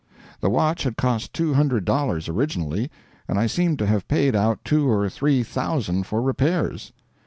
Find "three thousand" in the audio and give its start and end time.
5.11-6.07